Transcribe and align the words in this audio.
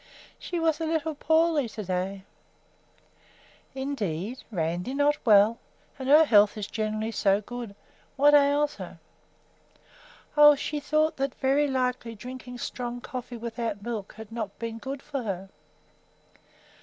"She 0.39 0.59
was 0.59 0.81
a 0.81 0.85
little 0.87 1.13
poorly 1.13 1.69
to 1.69 1.83
day." 1.83 2.23
"Indeed! 3.75 4.39
Randi 4.51 4.95
not 4.95 5.17
well? 5.27 5.59
And 5.99 6.09
her 6.09 6.25
health 6.25 6.57
is 6.57 6.65
generally 6.65 7.11
so 7.11 7.39
good. 7.39 7.75
What 8.15 8.33
ails 8.33 8.77
her?" 8.77 8.97
"Oh, 10.35 10.55
she 10.55 10.79
thought 10.79 11.17
that 11.17 11.35
very 11.35 11.67
likely 11.67 12.15
drinking 12.15 12.57
strong 12.57 12.99
coffee 12.99 13.37
without 13.37 13.83
milk 13.83 14.13
had 14.17 14.31
not 14.31 14.57
been 14.57 14.79
good 14.79 15.03
for 15.03 15.21
her." 15.21 15.49